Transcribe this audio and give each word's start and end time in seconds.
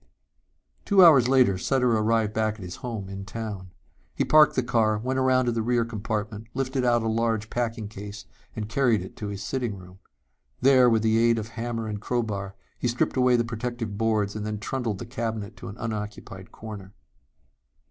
Two 0.83 1.05
hours 1.05 1.27
later 1.27 1.59
Sutter 1.59 1.91
arrived 1.95 2.33
back 2.33 2.55
at 2.55 2.61
his 2.65 2.77
home 2.77 3.07
in 3.07 3.23
town. 3.23 3.69
He 4.15 4.25
parked 4.25 4.55
the 4.55 4.63
car, 4.63 4.97
went 4.97 5.19
around 5.19 5.45
to 5.45 5.51
the 5.51 5.61
rear 5.61 5.85
compartment, 5.85 6.47
lifted 6.55 6.83
out 6.83 7.03
a 7.03 7.07
large 7.07 7.51
packing 7.51 7.87
case 7.87 8.25
and 8.55 8.67
carried 8.67 9.03
it 9.03 9.15
to 9.17 9.27
his 9.27 9.43
sitting 9.43 9.77
room. 9.77 9.99
There, 10.59 10.89
with 10.89 11.03
the 11.03 11.19
aid 11.19 11.37
of 11.37 11.49
hammer 11.49 11.87
and 11.87 12.01
crowbar, 12.01 12.55
he 12.79 12.87
stripped 12.87 13.15
away 13.15 13.35
the 13.35 13.45
protective 13.45 13.95
boards 13.99 14.35
and 14.35 14.43
then 14.43 14.57
trundled 14.57 14.97
the 14.97 15.05
cabinet 15.05 15.55
to 15.57 15.67
an 15.67 15.77
unoccupied 15.77 16.51
corner. 16.51 16.93